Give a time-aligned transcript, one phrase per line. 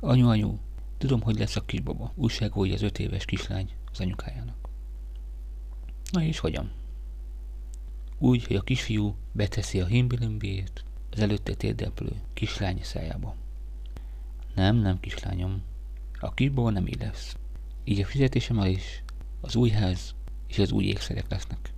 [0.00, 0.58] Anyu, anyu,
[0.98, 2.12] tudom, hogy lesz a kisbaba.
[2.14, 4.68] Újságolja az öt éves kislány az anyukájának.
[6.10, 6.72] Na és hogyan?
[8.18, 13.36] Úgy, hogy a kisfiú beteszi a himbilimbét az előtte térdeplő kislány szájába.
[14.54, 15.62] Nem, nem, kislányom.
[16.20, 17.36] A kisbaba nem így lesz.
[17.84, 19.02] Így a fizetésem is,
[19.40, 20.14] az új ház
[20.46, 21.73] és az új ékszerek lesznek.